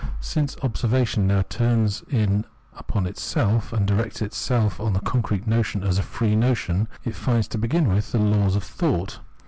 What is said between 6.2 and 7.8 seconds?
notion, it finds, to